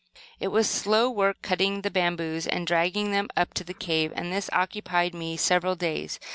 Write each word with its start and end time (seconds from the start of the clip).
It 0.39 0.47
was 0.47 0.67
slow 0.67 1.11
work 1.11 1.43
cutting 1.43 1.83
the 1.83 1.91
bamboos 1.91 2.47
and 2.47 2.65
dragging 2.65 3.11
them 3.11 3.27
up 3.37 3.53
to 3.53 3.63
the 3.63 3.75
cave, 3.75 4.11
and 4.15 4.33
this 4.33 4.49
occupied 4.51 5.13
me 5.13 5.37
several 5.37 5.75
days. 5.75 6.19